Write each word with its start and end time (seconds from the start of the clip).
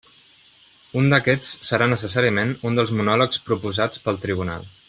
Un 1.01 1.09
d'aquests 1.13 1.51
serà 1.69 1.89
necessàriament 1.93 2.57
un 2.71 2.81
dels 2.83 2.97
monòlegs 3.01 3.45
proposats 3.51 4.07
pel 4.09 4.23
tribunal. 4.29 4.71